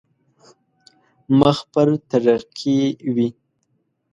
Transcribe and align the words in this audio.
مخ 1.39 1.57
پر 1.73 1.87
ترقي 2.09 2.79
وي. 3.15 3.27